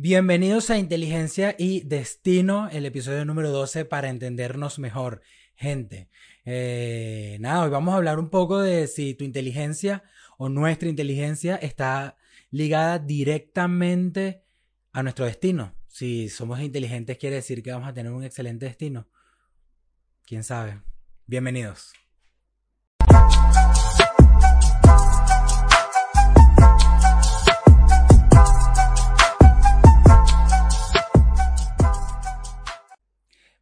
Bienvenidos 0.00 0.70
a 0.70 0.78
Inteligencia 0.78 1.56
y 1.58 1.80
Destino, 1.80 2.68
el 2.70 2.86
episodio 2.86 3.24
número 3.24 3.50
12 3.50 3.84
para 3.84 4.08
entendernos 4.08 4.78
mejor, 4.78 5.22
gente. 5.56 6.08
Eh, 6.44 7.36
nada, 7.40 7.64
hoy 7.64 7.70
vamos 7.70 7.92
a 7.92 7.96
hablar 7.96 8.20
un 8.20 8.30
poco 8.30 8.60
de 8.60 8.86
si 8.86 9.14
tu 9.14 9.24
inteligencia 9.24 10.04
o 10.36 10.48
nuestra 10.48 10.88
inteligencia 10.88 11.56
está 11.56 12.16
ligada 12.52 13.00
directamente 13.00 14.44
a 14.92 15.02
nuestro 15.02 15.24
destino. 15.24 15.74
Si 15.88 16.28
somos 16.28 16.60
inteligentes 16.60 17.18
quiere 17.18 17.34
decir 17.34 17.60
que 17.60 17.72
vamos 17.72 17.88
a 17.88 17.92
tener 17.92 18.12
un 18.12 18.22
excelente 18.22 18.66
destino. 18.66 19.08
¿Quién 20.24 20.44
sabe? 20.44 20.80
Bienvenidos. 21.26 21.92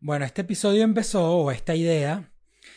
Bueno, 0.07 0.25
este 0.25 0.43
episodio 0.43 0.85
empezó, 0.85 1.33
o 1.39 1.51
esta 1.51 1.75
idea, 1.75 2.31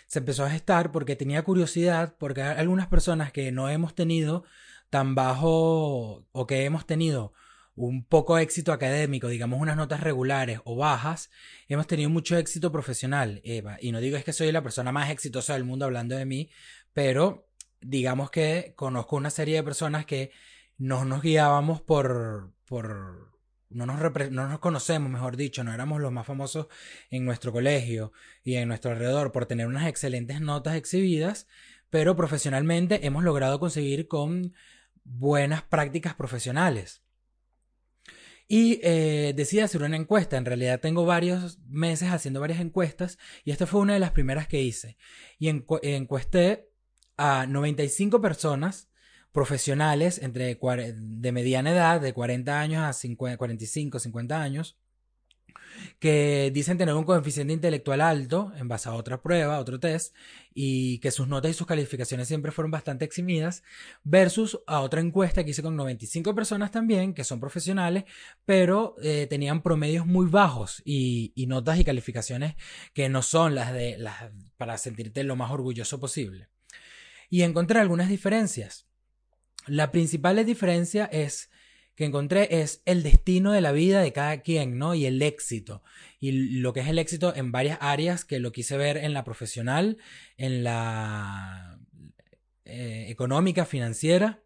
se 0.08 0.18
empezó 0.18 0.46
a 0.46 0.50
gestar 0.50 0.92
porque 0.92 1.16
tenía 1.16 1.44
curiosidad, 1.44 2.16
porque 2.18 2.42
hay 2.42 2.58
algunas 2.58 2.88
personas 2.88 3.32
que 3.32 3.52
no 3.52 3.70
hemos 3.70 3.94
tenido 3.94 4.46
tan 4.90 5.14
bajo, 5.14 6.26
o 6.32 6.48
que 6.48 6.66
hemos 6.66 6.88
tenido 6.88 7.34
un 7.76 8.04
poco 8.04 8.40
éxito 8.40 8.74
académico, 8.74 9.28
digamos 9.28 9.62
unas 9.62 9.78
notas 9.78 10.00
regulares 10.00 10.60
o 10.66 10.76
bajas, 10.76 11.30
hemos 11.68 11.86
tenido 11.86 12.10
mucho 12.10 12.36
éxito 12.36 12.72
profesional, 12.72 13.42
Eva. 13.44 13.78
Y 13.80 13.92
no 13.92 14.00
digo 14.00 14.18
es 14.18 14.24
que 14.24 14.34
soy 14.34 14.52
la 14.52 14.64
persona 14.64 14.92
más 14.92 15.12
exitosa 15.12 15.54
del 15.54 15.66
mundo 15.66 15.86
hablando 15.86 16.16
de 16.16 16.26
mí, 16.26 16.50
pero 16.94 17.48
digamos 17.80 18.32
que 18.32 18.74
conozco 18.76 19.18
una 19.18 19.30
serie 19.30 19.58
de 19.58 19.64
personas 19.64 20.08
que 20.08 20.32
no 20.80 21.06
nos 21.06 21.22
guiábamos 21.22 21.80
por, 21.80 22.54
por 22.66 23.39
no 23.70 23.86
nos, 23.86 24.32
no 24.32 24.48
nos 24.48 24.60
conocemos, 24.60 25.12
mejor 25.12 25.38
dicho, 25.38 25.64
no 25.64 25.74
éramos 25.74 26.02
los 26.02 26.12
más 26.12 26.26
famosos 26.26 26.68
en 27.10 27.26
nuestro 27.26 27.52
colegio 27.52 28.12
y 28.44 28.56
en 28.56 28.68
nuestro 28.68 28.92
alrededor 28.92 29.32
por 29.32 29.46
tener 29.46 29.68
unas 29.68 29.88
excelentes 29.88 30.42
notas 30.42 30.76
exhibidas, 30.76 31.48
pero 31.90 32.16
profesionalmente 32.16 33.06
hemos 33.06 33.24
logrado 33.24 33.60
conseguir 33.60 34.08
con 34.08 34.54
buenas 35.04 35.64
prácticas 35.64 36.16
profesionales. 36.16 37.04
Y 38.52 38.80
eh, 38.82 39.34
decidí 39.36 39.62
hacer 39.62 39.84
una 39.84 39.96
encuesta. 39.96 40.36
En 40.36 40.46
realidad 40.46 40.80
tengo 40.80 41.06
varios 41.06 41.60
meses 41.68 42.10
haciendo 42.10 42.40
varias 42.40 42.60
encuestas 42.60 43.20
y 43.44 43.52
esta 43.52 43.68
fue 43.68 43.82
una 43.82 43.94
de 43.94 44.00
las 44.00 44.12
primeras 44.12 44.48
que 44.48 44.62
hice. 44.62 44.98
Y 45.38 45.50
encuesté 45.50 46.72
a 47.16 47.46
95 47.46 48.22
personas 48.22 48.89
profesionales 49.32 50.20
entre 50.22 50.56
de 50.56 51.32
mediana 51.32 51.72
edad, 51.72 52.02
de 52.02 52.14
40 52.14 52.60
años 52.60 52.84
a 52.84 52.94
50, 52.94 53.38
45, 53.38 54.00
50 54.00 54.42
años, 54.42 54.78
que 56.00 56.52
dicen 56.54 56.78
tener 56.78 56.96
un 56.96 57.04
coeficiente 57.04 57.54
intelectual 57.54 58.02
alto 58.02 58.52
en 58.58 58.68
base 58.68 58.90
a 58.90 58.94
otra 58.94 59.22
prueba, 59.22 59.60
otro 59.60 59.80
test, 59.80 60.16
y 60.54 61.00
que 61.00 61.12
sus 61.12 61.28
notas 61.28 61.52
y 61.52 61.54
sus 61.54 61.68
calificaciones 61.68 62.28
siempre 62.28 62.52
fueron 62.52 62.72
bastante 62.72 63.06
eximidas, 63.06 63.64
versus 64.04 64.60
a 64.68 64.82
otra 64.82 65.02
encuesta 65.02 65.44
que 65.44 65.52
hice 65.52 65.64
con 65.64 65.76
95 65.76 66.36
personas 66.36 66.72
también, 66.72 67.14
que 67.14 67.24
son 67.24 67.40
profesionales, 67.40 68.06
pero 68.46 68.96
eh, 69.02 69.28
tenían 69.30 69.62
promedios 69.62 70.06
muy 70.06 70.28
bajos 70.28 70.82
y, 70.86 71.32
y, 71.36 71.48
notas 71.48 71.80
y 71.80 71.86
calificaciones 71.86 72.56
que 72.94 73.10
no 73.10 73.22
son 73.22 73.56
las 73.56 73.74
de 73.74 73.98
las 73.98 74.32
para 74.58 74.78
sentirte 74.78 75.24
lo 75.24 75.36
más 75.36 75.52
orgulloso 75.52 76.00
posible. 76.00 76.50
Y 77.30 77.44
encontré 77.44 77.80
algunas 77.80 78.10
diferencias. 78.10 78.89
La 79.70 79.92
principal 79.92 80.44
diferencia 80.46 81.06
es 81.06 81.50
que 81.96 82.06
encontré 82.06 82.62
es 82.62 82.82
el 82.86 83.04
destino 83.04 83.52
de 83.52 83.62
la 83.62 83.74
vida 83.74 84.02
de 84.02 84.14
cada 84.14 84.42
quien, 84.42 84.78
¿no? 84.78 84.96
Y 84.96 85.06
el 85.06 85.22
éxito. 85.22 85.84
Y 86.20 86.32
lo 86.60 86.72
que 86.72 86.80
es 86.80 86.88
el 86.88 86.98
éxito 86.98 87.36
en 87.36 87.52
varias 87.52 87.78
áreas 87.82 88.24
que 88.24 88.40
lo 88.40 88.52
quise 88.52 88.78
ver 88.78 88.98
en 88.98 89.14
la 89.14 89.26
profesional, 89.26 89.98
en 90.38 90.64
la 90.64 91.78
eh, 92.64 93.08
económica, 93.10 93.66
financiera 93.66 94.42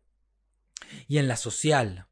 y 1.08 1.20
en 1.20 1.28
la 1.28 1.36
social. 1.36 2.08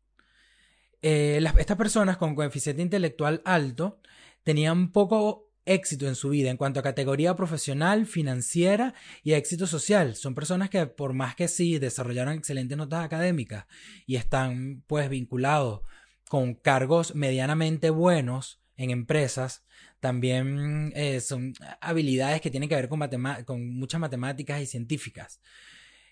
Eh, 1.02 1.44
estas 1.58 1.78
personas 1.78 2.18
con 2.18 2.36
coeficiente 2.36 2.84
intelectual 2.84 3.42
alto 3.44 4.00
tenían 4.44 4.92
poco 4.92 5.51
éxito 5.66 6.08
en 6.08 6.16
su 6.16 6.30
vida 6.30 6.50
en 6.50 6.58
cuanto 6.58 6.80
a 6.80 6.84
categoría 6.84 7.36
profesional, 7.36 8.06
financiera 8.06 8.94
y 9.24 9.34
éxito 9.34 9.68
social. 9.68 10.16
Son 10.16 10.36
personas 10.36 10.70
que 10.70 10.86
por 10.88 11.14
más 11.14 11.36
que 11.36 11.48
sí 11.48 11.80
desarrollaron 11.80 12.34
excelentes 12.34 12.78
notas 12.78 13.04
académicas 13.04 13.66
y 14.06 14.16
están 14.16 14.84
pues 14.88 15.10
vinculados 15.10 15.82
con 16.30 16.54
cargos 16.54 17.16
medianamente 17.16 17.90
buenos 17.90 18.62
en 18.78 18.90
empresas, 18.90 19.64
también 20.00 20.92
eh, 20.96 21.22
son 21.22 21.54
habilidades 21.82 22.42
que 22.42 22.50
tienen 22.50 22.68
que 22.68 22.76
ver 22.76 22.90
con, 22.90 23.00
con 23.46 23.70
muchas 23.76 24.02
matemáticas 24.02 24.62
y 24.62 24.66
científicas. 24.66 25.42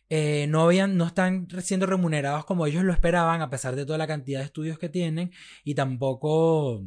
Eh, 0.09 0.47
no, 0.49 0.63
habían, 0.63 0.97
no 0.97 1.05
están 1.05 1.47
siendo 1.61 1.85
remunerados 1.85 2.45
como 2.45 2.65
ellos 2.65 2.83
lo 2.83 2.93
esperaban 2.93 3.41
a 3.41 3.49
pesar 3.49 3.75
de 3.75 3.85
toda 3.85 3.97
la 3.99 4.07
cantidad 4.07 4.39
de 4.39 4.45
estudios 4.45 4.79
que 4.79 4.89
tienen 4.89 5.31
y 5.63 5.75
tampoco 5.75 6.83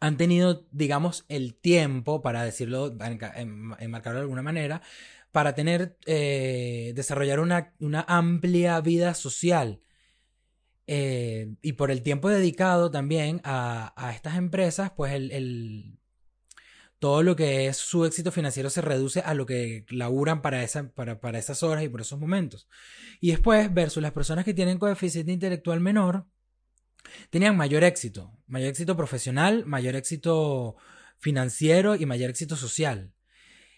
han 0.00 0.16
tenido, 0.16 0.66
digamos, 0.72 1.24
el 1.28 1.54
tiempo, 1.54 2.22
para 2.22 2.42
decirlo, 2.42 2.96
enmarcarlo 3.78 4.18
de 4.18 4.22
alguna 4.22 4.42
manera, 4.42 4.82
para 5.30 5.54
tener, 5.54 5.98
eh, 6.06 6.92
desarrollar 6.96 7.40
una, 7.40 7.74
una, 7.80 8.04
amplia 8.08 8.80
vida 8.80 9.14
social. 9.14 9.82
Eh, 10.86 11.54
y 11.62 11.74
por 11.74 11.90
el 11.90 12.02
tiempo 12.02 12.28
dedicado 12.28 12.90
también 12.90 13.40
a, 13.44 13.92
a 13.96 14.12
estas 14.12 14.36
empresas, 14.36 14.90
pues 14.96 15.12
el, 15.12 15.30
el, 15.30 16.00
todo 17.00 17.22
lo 17.22 17.34
que 17.34 17.66
es 17.66 17.78
su 17.78 18.04
éxito 18.04 18.30
financiero 18.30 18.70
se 18.70 18.82
reduce 18.82 19.20
a 19.20 19.34
lo 19.34 19.46
que 19.46 19.86
laburan 19.88 20.42
para, 20.42 20.62
esa, 20.62 20.90
para, 20.90 21.18
para 21.20 21.38
esas 21.38 21.62
horas 21.62 21.82
y 21.82 21.88
por 21.88 22.02
esos 22.02 22.20
momentos. 22.20 22.68
Y 23.20 23.30
después, 23.30 23.72
versus 23.72 24.02
las 24.02 24.12
personas 24.12 24.44
que 24.44 24.54
tienen 24.54 24.78
coeficiente 24.78 25.32
intelectual 25.32 25.80
menor, 25.80 26.26
tenían 27.30 27.56
mayor 27.56 27.84
éxito, 27.84 28.32
mayor 28.46 28.70
éxito 28.70 28.96
profesional, 28.96 29.64
mayor 29.66 29.96
éxito 29.96 30.76
financiero 31.18 31.94
y 31.94 32.06
mayor 32.06 32.30
éxito 32.30 32.56
social. 32.56 33.12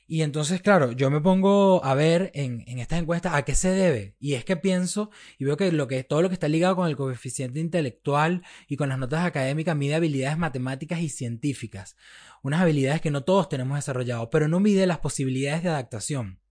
Y 0.06 0.20
entonces, 0.20 0.60
claro, 0.60 0.92
yo 0.92 1.10
me 1.10 1.22
pongo 1.22 1.82
a 1.84 1.94
ver 1.94 2.30
en, 2.34 2.64
estas 2.66 3.00
encuestas 3.00 3.32
a 3.34 3.46
qué 3.46 3.54
se 3.54 3.70
debe. 3.70 4.14
Y 4.20 4.34
es 4.34 4.44
que 4.44 4.58
pienso 4.58 5.10
y 5.38 5.46
veo 5.46 5.56
que, 5.56 5.70
que 5.88 6.04
todo 6.04 6.20
lo 6.20 6.28
que 6.28 6.34
está 6.34 6.48
ligado 6.48 6.76
con 6.76 6.86
el 6.86 6.96
coeficiente 6.96 7.60
intelectual 7.60 8.42
y 8.68 8.76
con 8.76 8.90
las 8.90 8.98
notas 8.98 9.24
académicas 9.24 9.74
mide 9.74 9.94
habilidades 9.94 10.36
matemáticas 10.36 11.00
y 11.00 11.08
científicas. 11.08 11.96
Unas 12.42 12.60
habilidades 12.60 13.00
que 13.00 13.10
no 13.10 13.24
todos 13.24 13.48
tenemos 13.48 13.78
desarrollado, 13.78 14.28
pero 14.28 14.48
no 14.48 14.60
mide 14.60 14.86
las 14.86 14.98
posibilidades 14.98 15.62
de 15.62 15.70
adaptación. 15.70 16.41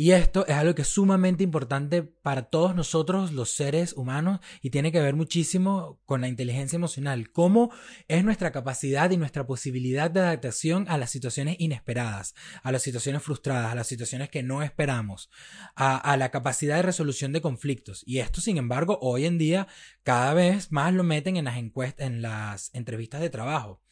Y 0.00 0.12
esto 0.12 0.46
es 0.46 0.54
algo 0.54 0.76
que 0.76 0.82
es 0.82 0.88
sumamente 0.88 1.42
importante 1.42 2.04
para 2.04 2.42
todos 2.42 2.72
nosotros 2.72 3.32
los 3.32 3.50
seres 3.50 3.94
humanos 3.94 4.38
y 4.62 4.70
tiene 4.70 4.92
que 4.92 5.00
ver 5.00 5.16
muchísimo 5.16 6.00
con 6.06 6.20
la 6.20 6.28
inteligencia 6.28 6.76
emocional. 6.76 7.32
Cómo 7.32 7.72
es 8.06 8.22
nuestra 8.22 8.52
capacidad 8.52 9.10
y 9.10 9.16
nuestra 9.16 9.44
posibilidad 9.44 10.08
de 10.08 10.20
adaptación 10.20 10.86
a 10.88 10.98
las 10.98 11.10
situaciones 11.10 11.56
inesperadas, 11.58 12.36
a 12.62 12.70
las 12.70 12.82
situaciones 12.82 13.24
frustradas, 13.24 13.72
a 13.72 13.74
las 13.74 13.88
situaciones 13.88 14.28
que 14.28 14.44
no 14.44 14.62
esperamos, 14.62 15.30
a, 15.74 16.16
la 16.16 16.30
capacidad 16.30 16.76
de 16.76 16.82
resolución 16.82 17.32
de 17.32 17.40
conflictos. 17.40 18.04
Y 18.06 18.20
esto, 18.20 18.40
sin 18.40 18.56
embargo, 18.56 19.00
hoy 19.02 19.26
en 19.26 19.36
día 19.36 19.66
cada 20.04 20.32
vez 20.32 20.70
más 20.70 20.94
lo 20.94 21.02
meten 21.02 21.36
en 21.36 21.46
las 21.46 21.56
encuestas, 21.56 22.06
en 22.06 22.22
las 22.22 22.72
entrevistas 22.72 23.20
de 23.20 23.30
trabajo 23.30 23.82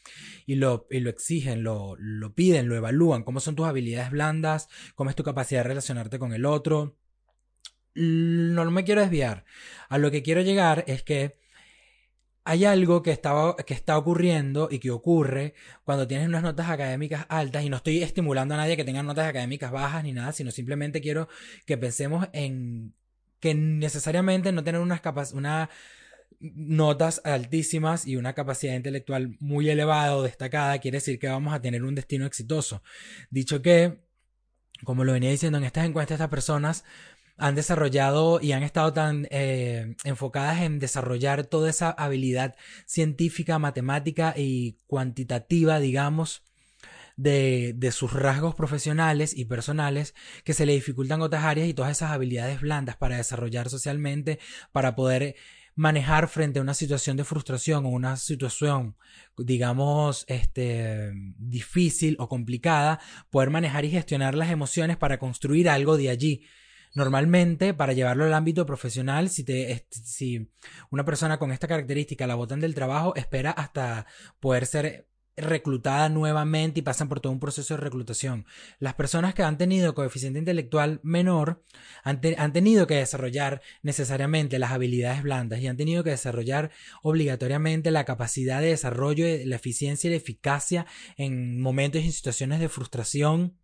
y 0.46 0.56
lo, 0.56 0.86
y 0.90 1.00
lo 1.00 1.10
exigen, 1.10 1.62
lo, 1.62 1.96
lo 1.98 2.34
piden, 2.34 2.68
lo 2.68 2.76
evalúan, 2.76 3.24
cómo 3.24 3.40
son 3.40 3.56
tus 3.56 3.66
habilidades 3.66 4.10
blandas, 4.10 4.68
cómo 4.94 5.10
es 5.10 5.16
tu 5.16 5.24
capacidad 5.24 5.60
de 5.60 5.68
relacionarte 5.68 6.18
con 6.18 6.32
el 6.32 6.44
otro. 6.46 6.96
No, 7.94 8.70
me 8.70 8.84
quiero 8.84 9.00
desviar. 9.00 9.44
A 9.88 9.98
lo 9.98 10.10
que 10.10 10.22
quiero 10.22 10.42
llegar 10.42 10.84
es 10.86 11.02
que 11.02 11.38
hay 12.44 12.64
algo 12.64 13.02
que 13.02 13.10
está, 13.10 13.56
que 13.66 13.74
está 13.74 13.98
ocurriendo 13.98 14.68
y 14.70 14.78
que 14.78 14.90
ocurre 14.90 15.54
cuando 15.84 16.06
tienes 16.06 16.28
unas 16.28 16.42
notas 16.42 16.70
académicas 16.70 17.26
altas 17.28 17.64
y 17.64 17.70
no 17.70 17.78
estoy 17.78 18.02
estimulando 18.02 18.54
a 18.54 18.58
nadie 18.58 18.76
que 18.76 18.84
tenga 18.84 19.02
notas 19.02 19.26
académicas 19.26 19.72
bajas 19.72 20.04
ni 20.04 20.12
nada, 20.12 20.32
sino 20.32 20.50
simplemente 20.52 21.00
quiero 21.00 21.28
que 21.64 21.76
pensemos 21.76 22.28
en 22.32 22.94
que 23.40 23.54
necesariamente 23.54 24.52
no 24.52 24.62
tener 24.62 24.80
unas 24.80 25.00
capas, 25.00 25.32
una 25.32 25.70
notas 26.40 27.20
altísimas 27.24 28.06
y 28.06 28.16
una 28.16 28.34
capacidad 28.34 28.74
intelectual 28.74 29.36
muy 29.40 29.68
elevada 29.68 30.16
o 30.16 30.22
destacada, 30.22 30.78
quiere 30.78 30.98
decir 30.98 31.18
que 31.18 31.28
vamos 31.28 31.54
a 31.54 31.60
tener 31.60 31.82
un 31.82 31.94
destino 31.94 32.26
exitoso. 32.26 32.82
Dicho 33.30 33.62
que, 33.62 34.00
como 34.84 35.04
lo 35.04 35.12
venía 35.12 35.30
diciendo 35.30 35.58
en 35.58 35.64
estas 35.64 35.86
encuestas, 35.86 36.16
estas 36.16 36.30
personas 36.30 36.84
han 37.38 37.54
desarrollado 37.54 38.40
y 38.40 38.52
han 38.52 38.62
estado 38.62 38.92
tan 38.92 39.26
eh, 39.30 39.96
enfocadas 40.04 40.62
en 40.62 40.78
desarrollar 40.78 41.46
toda 41.46 41.70
esa 41.70 41.90
habilidad 41.90 42.56
científica, 42.86 43.58
matemática 43.58 44.34
y 44.36 44.78
cuantitativa, 44.86 45.78
digamos, 45.78 46.44
de, 47.16 47.72
de, 47.76 47.92
sus 47.92 48.12
rasgos 48.12 48.54
profesionales 48.54 49.36
y 49.36 49.46
personales 49.46 50.14
que 50.44 50.52
se 50.52 50.66
le 50.66 50.74
dificultan 50.74 51.22
otras 51.22 51.44
áreas 51.44 51.68
y 51.68 51.74
todas 51.74 51.90
esas 51.90 52.10
habilidades 52.10 52.60
blandas 52.60 52.96
para 52.96 53.16
desarrollar 53.16 53.70
socialmente, 53.70 54.38
para 54.70 54.94
poder 54.94 55.34
manejar 55.76 56.26
frente 56.28 56.58
a 56.58 56.62
una 56.62 56.74
situación 56.74 57.16
de 57.16 57.24
frustración 57.24 57.84
o 57.84 57.90
una 57.90 58.16
situación, 58.16 58.96
digamos, 59.36 60.24
este, 60.26 61.12
difícil 61.38 62.16
o 62.18 62.28
complicada, 62.28 62.98
poder 63.30 63.50
manejar 63.50 63.84
y 63.84 63.90
gestionar 63.90 64.34
las 64.34 64.50
emociones 64.50 64.96
para 64.96 65.18
construir 65.18 65.68
algo 65.68 65.96
de 65.96 66.10
allí. 66.10 66.46
Normalmente, 66.94 67.74
para 67.74 67.92
llevarlo 67.92 68.24
al 68.24 68.32
ámbito 68.32 68.64
profesional, 68.64 69.28
si, 69.28 69.44
te, 69.44 69.86
si 69.90 70.50
una 70.90 71.04
persona 71.04 71.38
con 71.38 71.52
esta 71.52 71.68
característica 71.68 72.26
la 72.26 72.36
botan 72.36 72.58
del 72.58 72.74
trabajo, 72.74 73.14
espera 73.14 73.50
hasta 73.50 74.06
poder 74.40 74.64
ser 74.64 75.06
reclutada 75.36 76.08
nuevamente 76.08 76.80
y 76.80 76.82
pasan 76.82 77.08
por 77.08 77.20
todo 77.20 77.32
un 77.32 77.40
proceso 77.40 77.74
de 77.74 77.80
reclutación. 77.80 78.46
Las 78.78 78.94
personas 78.94 79.34
que 79.34 79.42
han 79.42 79.58
tenido 79.58 79.94
coeficiente 79.94 80.38
intelectual 80.38 81.00
menor 81.02 81.62
han, 82.02 82.20
tenido 82.20 82.86
que 82.86 82.96
desarrollar 82.96 83.60
necesariamente 83.82 84.58
las 84.58 84.72
habilidades 84.72 85.22
blandas 85.22 85.60
y 85.60 85.66
han 85.66 85.76
tenido 85.76 86.04
que 86.04 86.10
desarrollar 86.10 86.70
obligatoriamente 87.02 87.90
la 87.90 88.04
capacidad 88.04 88.60
de 88.60 88.68
desarrollo, 88.68 89.26
la 89.44 89.56
eficiencia 89.56 90.08
y 90.08 90.12
la 90.12 90.16
eficacia 90.16 90.86
en 91.16 91.60
momentos 91.60 92.02
y 92.02 92.12
situaciones 92.12 92.60
de 92.60 92.68
frustración 92.68 93.58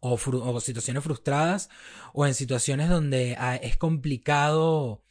o, 0.00 0.18
situaciones 0.60 1.02
frustradas 1.02 1.68
o 2.12 2.26
en 2.26 2.34
situaciones 2.34 2.88
donde 2.88 3.36
ah, 3.38 3.56
es 3.56 3.76
complicado 3.76 5.02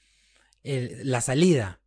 la 0.63 1.21
salida. 1.21 1.79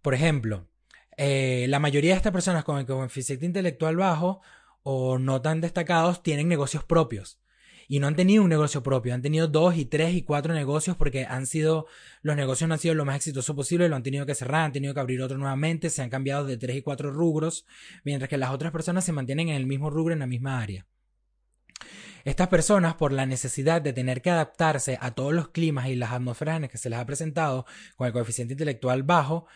Por 0.00 0.14
ejemplo, 0.14 0.68
eh, 1.16 1.66
la 1.68 1.78
mayoría 1.78 2.12
de 2.12 2.16
estas 2.16 2.32
personas 2.32 2.64
con 2.64 2.78
el 2.78 2.86
coeficiente 2.86 3.46
intelectual 3.46 3.96
bajo 3.96 4.42
o 4.82 5.18
no 5.18 5.40
tan 5.42 5.60
destacados 5.60 6.22
tienen 6.22 6.48
negocios 6.48 6.84
propios. 6.84 7.40
Y 7.88 8.00
no 8.00 8.08
han 8.08 8.16
tenido 8.16 8.42
un 8.42 8.48
negocio 8.48 8.82
propio, 8.82 9.14
han 9.14 9.22
tenido 9.22 9.46
dos 9.46 9.76
y 9.76 9.84
tres 9.84 10.14
y 10.14 10.22
cuatro 10.22 10.52
negocios 10.52 10.96
porque 10.96 11.24
han 11.24 11.46
sido, 11.46 11.86
los 12.20 12.34
negocios 12.34 12.66
no 12.66 12.74
han 12.74 12.80
sido 12.80 12.94
lo 12.94 13.04
más 13.04 13.16
exitoso 13.16 13.54
posible, 13.54 13.88
lo 13.88 13.94
han 13.94 14.02
tenido 14.02 14.26
que 14.26 14.34
cerrar, 14.34 14.64
han 14.64 14.72
tenido 14.72 14.92
que 14.92 15.00
abrir 15.00 15.22
otro 15.22 15.38
nuevamente, 15.38 15.88
se 15.88 16.02
han 16.02 16.10
cambiado 16.10 16.44
de 16.44 16.56
tres 16.56 16.76
y 16.76 16.82
cuatro 16.82 17.12
rubros, 17.12 17.64
mientras 18.04 18.28
que 18.28 18.38
las 18.38 18.50
otras 18.50 18.72
personas 18.72 19.04
se 19.04 19.12
mantienen 19.12 19.50
en 19.50 19.56
el 19.56 19.66
mismo 19.66 19.88
rubro, 19.88 20.12
en 20.12 20.18
la 20.18 20.26
misma 20.26 20.60
área. 20.60 20.86
Estas 22.24 22.48
personas, 22.48 22.96
por 22.96 23.12
la 23.12 23.24
necesidad 23.24 23.80
de 23.80 23.92
tener 23.92 24.20
que 24.20 24.30
adaptarse 24.30 24.98
a 25.00 25.12
todos 25.12 25.32
los 25.32 25.50
climas 25.50 25.86
y 25.86 25.94
las 25.94 26.10
atmósferas 26.10 26.56
en 26.56 26.62
las 26.62 26.70
que 26.72 26.78
se 26.78 26.90
les 26.90 26.98
ha 26.98 27.06
presentado 27.06 27.66
con 27.94 28.08
el 28.08 28.12
coeficiente 28.12 28.54
intelectual 28.54 29.04
bajo, 29.04 29.46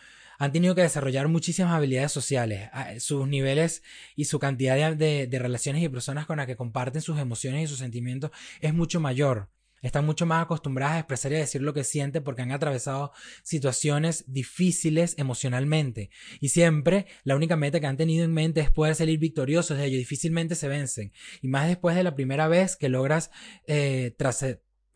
han 0.41 0.51
tenido 0.51 0.73
que 0.73 0.81
desarrollar 0.81 1.27
muchísimas 1.27 1.71
habilidades 1.71 2.11
sociales. 2.11 2.67
Ah, 2.73 2.93
sus 2.99 3.27
niveles 3.27 3.83
y 4.15 4.25
su 4.25 4.39
cantidad 4.39 4.95
de, 4.95 5.29
relaciones 5.31 5.83
y 5.83 5.89
personas 5.89 6.25
con 6.25 6.37
las 6.37 6.47
que 6.47 6.55
comparten 6.55 7.03
sus 7.03 7.19
emociones 7.19 7.63
y 7.63 7.67
sus 7.67 7.77
sentimientos 7.77 8.31
es 8.59 8.73
mucho 8.73 8.99
mayor. 8.99 9.51
Están 9.83 10.03
mucho 10.03 10.25
más 10.25 10.41
acostumbradas 10.41 10.95
a 10.95 10.99
expresar 10.99 11.31
y 11.31 11.35
a 11.35 11.39
decir 11.39 11.61
lo 11.61 11.75
que 11.75 11.83
sienten 11.83 12.23
porque 12.23 12.41
han 12.41 12.51
atravesado 12.51 13.11
situaciones 13.43 14.23
difíciles 14.33 15.13
emocionalmente. 15.19 16.09
Y 16.39 16.49
siempre 16.49 17.05
la 17.23 17.35
única 17.35 17.55
meta 17.55 17.79
que 17.79 17.85
han 17.85 17.97
tenido 17.97 18.25
en 18.25 18.33
mente 18.33 18.61
es 18.61 18.71
poder 18.71 18.95
salir 18.95 19.19
victoriosos 19.19 19.77
de 19.77 19.85
ello. 19.85 19.97
Difícilmente 19.99 20.55
se 20.55 20.67
vencen. 20.67 21.13
Y 21.43 21.49
más 21.49 21.67
después 21.67 21.95
de 21.95 22.03
la 22.03 22.15
primera 22.15 22.47
vez 22.47 22.75
que 22.75 22.89
logras 22.89 23.29
eh, 23.67 24.15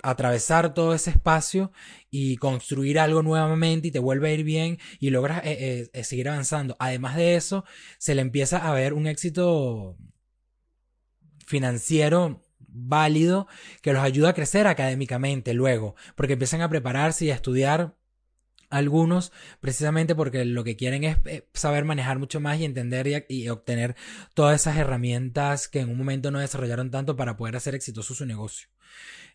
atravesar 0.04 0.74
todo 0.74 0.94
ese 0.94 1.10
espacio 1.10 1.72
y 2.10 2.38
construir 2.38 3.00
algo 3.00 3.24
nuevamente 3.24 3.88
y 3.88 3.92
te 3.92 4.00
vuelve 4.00 4.30
a 4.30 4.34
ir 4.34 4.44
bien 4.44 4.80
y 5.00 5.10
logras 5.10 5.46
eh, 5.46 5.58
eh, 5.60 5.90
eh, 5.94 6.04
seguir 6.04 6.30
avanzando. 6.30 6.76
Además 6.80 7.16
de 7.16 7.36
eso, 7.36 7.66
se 7.98 8.16
le 8.16 8.22
empieza 8.22 8.58
a 8.58 8.74
ver 8.74 8.94
un 8.94 9.08
éxito 9.08 9.98
financiero 11.46 12.44
válido 12.60 13.48
que 13.82 13.94
los 13.94 14.04
ayuda 14.04 14.30
a 14.30 14.34
crecer 14.34 14.68
académicamente 14.68 15.54
luego, 15.54 15.96
porque 16.16 16.34
empiezan 16.34 16.62
a 16.62 16.70
prepararse 16.70 17.26
y 17.26 17.32
a 17.32 17.36
estudiar 17.36 17.96
algunos 18.70 19.32
precisamente 19.62 20.16
porque 20.16 20.44
lo 20.44 20.64
que 20.64 20.76
quieren 20.76 21.04
es 21.04 21.18
saber 21.54 21.86
manejar 21.86 22.20
mucho 22.20 22.40
más 22.40 22.60
y 22.60 22.66
entender 22.66 23.26
y, 23.30 23.48
obtener 23.50 23.96
todas 24.34 24.60
esas 24.62 24.78
herramientas 24.78 25.68
que 25.68 25.80
en 25.80 25.90
un 25.90 25.98
momento 25.98 26.32
no 26.32 26.40
desarrollaron 26.40 26.92
tanto 26.92 27.16
para 27.16 27.38
poder 27.38 27.56
hacer 27.56 27.76
exitoso 27.76 28.14
su 28.14 28.26
negocio. 28.26 28.68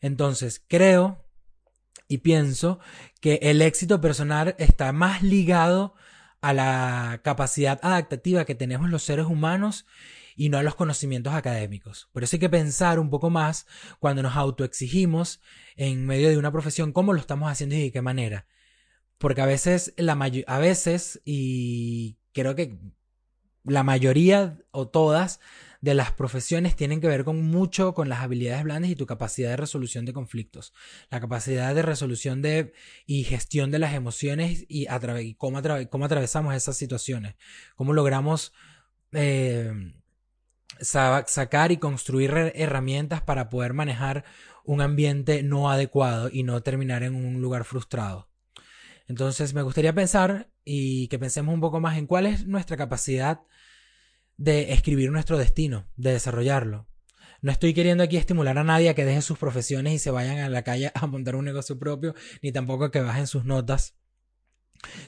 Entonces, 0.00 0.64
creo 0.66 1.24
y 2.08 2.18
pienso 2.18 2.80
que 3.20 3.38
el 3.42 3.62
éxito 3.62 4.00
personal 4.00 4.54
está 4.58 4.92
más 4.92 5.22
ligado 5.22 5.94
a 6.40 6.52
la 6.52 7.20
capacidad 7.22 7.78
adaptativa 7.82 8.44
que 8.44 8.54
tenemos 8.54 8.90
los 8.90 9.02
seres 9.02 9.26
humanos 9.26 9.86
y 10.36 10.48
no 10.48 10.58
a 10.58 10.62
los 10.62 10.74
conocimientos 10.74 11.34
académicos. 11.34 12.08
Por 12.12 12.24
eso 12.24 12.36
hay 12.36 12.40
que 12.40 12.48
pensar 12.48 12.98
un 12.98 13.10
poco 13.10 13.30
más 13.30 13.66
cuando 13.98 14.22
nos 14.22 14.36
autoexigimos 14.36 15.40
en 15.76 16.06
medio 16.06 16.30
de 16.30 16.38
una 16.38 16.50
profesión 16.50 16.92
cómo 16.92 17.12
lo 17.12 17.20
estamos 17.20 17.50
haciendo 17.50 17.76
y 17.76 17.82
de 17.82 17.92
qué 17.92 18.02
manera. 18.02 18.46
Porque 19.18 19.42
a 19.42 19.46
veces, 19.46 19.92
la 19.98 20.12
a 20.46 20.58
veces, 20.58 21.20
y 21.26 22.16
creo 22.32 22.54
que 22.54 22.78
la 23.64 23.82
mayoría 23.82 24.58
o 24.70 24.88
todas 24.88 25.40
de 25.80 25.94
las 25.94 26.12
profesiones 26.12 26.76
tienen 26.76 27.00
que 27.00 27.08
ver 27.08 27.24
con 27.24 27.42
mucho 27.42 27.94
con 27.94 28.08
las 28.08 28.20
habilidades 28.20 28.64
blandas 28.64 28.90
y 28.90 28.96
tu 28.96 29.06
capacidad 29.06 29.50
de 29.50 29.56
resolución 29.56 30.04
de 30.04 30.12
conflictos, 30.12 30.74
la 31.10 31.20
capacidad 31.20 31.74
de 31.74 31.82
resolución 31.82 32.42
de 32.42 32.72
y 33.06 33.24
gestión 33.24 33.70
de 33.70 33.78
las 33.78 33.94
emociones 33.94 34.66
y, 34.68 34.86
cómo, 35.36 35.58
atravesamos 35.58 36.54
esas 36.54 36.76
situaciones, 36.76 37.36
cómo 37.76 37.94
logramos 37.94 38.52
eh, 39.12 39.72
sacar 40.80 41.72
y 41.72 41.78
construir 41.78 42.52
herramientas 42.54 43.22
para 43.22 43.48
poder 43.48 43.72
manejar 43.72 44.24
un 44.64 44.82
ambiente 44.82 45.42
no 45.42 45.70
adecuado 45.70 46.28
y 46.30 46.42
no 46.42 46.62
terminar 46.62 47.02
en 47.02 47.14
un 47.14 47.40
lugar 47.40 47.64
frustrado. 47.64 48.28
Entonces 49.08 49.54
me 49.54 49.62
gustaría 49.62 49.94
pensar 49.94 50.50
y 50.64 51.08
que 51.08 51.18
pensemos 51.18 51.52
un 51.52 51.60
poco 51.60 51.80
más 51.80 51.98
en 51.98 52.06
cuál 52.06 52.26
es 52.26 52.46
nuestra 52.46 52.76
capacidad 52.76 53.40
de 54.40 54.72
escribir 54.72 55.12
nuestro 55.12 55.36
destino, 55.36 55.86
de 55.96 56.12
desarrollarlo. 56.12 56.88
No 57.42 57.52
estoy 57.52 57.74
queriendo 57.74 58.02
aquí 58.02 58.16
estimular 58.16 58.56
a 58.56 58.64
nadie 58.64 58.88
a 58.88 58.94
que 58.94 59.04
deje 59.04 59.20
sus 59.20 59.36
profesiones 59.36 59.92
y 59.92 59.98
se 59.98 60.10
vayan 60.10 60.38
a 60.38 60.48
la 60.48 60.62
calle 60.62 60.90
a 60.94 61.06
montar 61.06 61.36
un 61.36 61.44
negocio 61.44 61.78
propio, 61.78 62.14
ni 62.40 62.50
tampoco 62.50 62.90
que 62.90 63.02
bajen 63.02 63.26
sus 63.26 63.44
notas, 63.44 63.98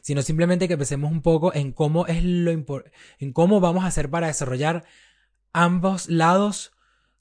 sino 0.03 0.21
simplemente 0.21 0.69
que 0.69 0.77
pensemos 0.77 1.11
un 1.11 1.23
poco 1.23 1.55
en 1.55 1.73
cómo 1.73 2.07
es 2.07 2.23
lo 2.23 2.51
en 2.51 3.33
cómo 3.33 3.61
vamos 3.61 3.85
a 3.85 3.87
hacer 3.87 4.11
para 4.11 4.27
desarrollar 4.27 4.85
ambos 5.55 6.11
lados 6.11 6.73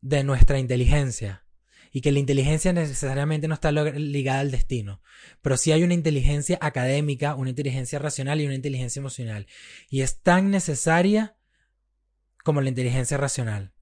de 0.01 0.25
nuestra 0.25 0.59
inteligencia 0.59 1.45
y 1.93 2.01
que 2.01 2.11
la 2.11 2.19
inteligencia 2.19 2.73
necesariamente 2.73 3.47
no 3.47 3.53
está 3.53 3.71
ligada 3.71 4.41
al 4.41 4.51
destino, 4.51 5.01
pero 5.41 5.55
sí 5.55 5.71
hay 5.71 5.83
una 5.83 5.93
inteligencia 5.93 6.57
académica, 6.59 7.35
una 7.35 7.51
inteligencia 7.51 7.99
racional 7.99 8.41
y 8.41 8.45
una 8.47 8.55
inteligencia 8.55 8.99
emocional 8.99 9.47
y 9.89 10.01
es 10.01 10.21
tan 10.21 10.51
necesaria 10.51 11.37
como 12.43 12.61
la 12.61 12.69
inteligencia 12.69 13.17
racional. 13.17 13.73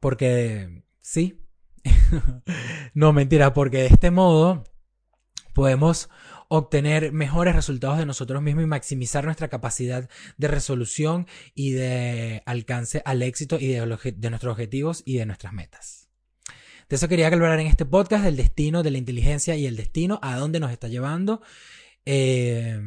Porque, 0.00 0.84
sí. 1.00 1.40
no, 2.94 3.12
mentira, 3.12 3.52
porque 3.52 3.78
de 3.78 3.86
este 3.86 4.10
modo 4.10 4.64
podemos 5.54 6.08
obtener 6.48 7.12
mejores 7.12 7.56
resultados 7.56 7.98
de 7.98 8.06
nosotros 8.06 8.42
mismos 8.42 8.64
y 8.64 8.68
maximizar 8.68 9.24
nuestra 9.24 9.48
capacidad 9.48 10.08
de 10.36 10.48
resolución 10.48 11.26
y 11.54 11.72
de 11.72 12.42
alcance 12.46 13.02
al 13.04 13.22
éxito 13.22 13.58
y 13.58 13.68
de, 13.68 13.86
nuestros 13.86 14.52
objetivos 14.52 15.02
y 15.04 15.16
de 15.16 15.26
nuestras 15.26 15.52
metas. 15.52 16.08
De 16.88 16.96
eso 16.96 17.08
quería 17.08 17.26
hablar 17.26 17.58
en 17.58 17.66
este 17.66 17.84
podcast, 17.84 18.24
del 18.24 18.36
destino, 18.36 18.84
de 18.84 18.92
la 18.92 18.98
inteligencia 18.98 19.56
y 19.56 19.66
el 19.66 19.76
destino, 19.76 20.20
a 20.22 20.36
dónde 20.36 20.60
nos 20.60 20.70
está 20.70 20.86
llevando. 20.86 21.42
Eh, 22.04 22.86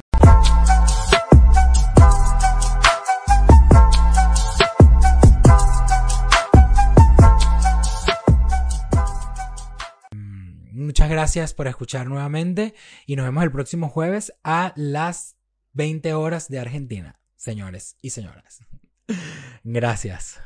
gracias 11.19 11.53
por 11.53 11.67
escuchar 11.67 12.07
nuevamente 12.07 12.73
y 13.05 13.17
nos 13.17 13.25
vemos 13.25 13.43
el 13.43 13.51
próximo 13.51 13.89
jueves 13.89 14.31
a 14.41 14.71
las 14.77 15.35
20 15.73 16.13
horas 16.13 16.47
de 16.47 16.59
Argentina, 16.59 17.19
señores 17.35 17.97
y 18.01 18.11
señoras. 18.11 18.63
Gracias. 19.65 20.39